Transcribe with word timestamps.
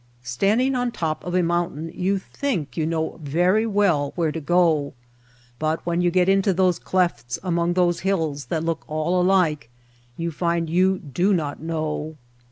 Standing 0.23 0.73
on 0.73 0.91
top 0.91 1.23
of 1.23 1.35
a 1.35 1.43
mountain 1.43 1.91
you 1.93 2.17
think 2.17 2.75
you 2.75 2.87
know 2.87 3.19
very 3.21 3.67
well 3.67 4.13
where 4.15 4.31
to 4.31 4.41
go, 4.41 4.95
but 5.59 5.85
when 5.85 6.01
you 6.01 6.09
get 6.09 6.27
into 6.27 6.55
those 6.55 6.79
clefts 6.79 7.37
among 7.43 7.73
those 7.73 7.99
hills 7.99 8.45
that 8.45 8.63
look 8.63 8.83
all 8.87 9.21
alike 9.21 9.69
you 10.17 10.31
find 10.31 10.71
you 10.71 10.97
do 10.97 11.35
not 11.35 11.59
know. 11.61 12.17